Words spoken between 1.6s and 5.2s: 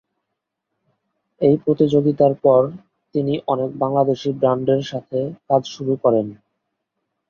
প্রতিযোগিতার পর, তিনি অনেক বাংলাদেশী ব্র্যান্ডের সাথে